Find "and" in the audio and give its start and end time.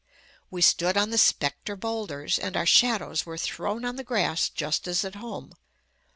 2.39-2.57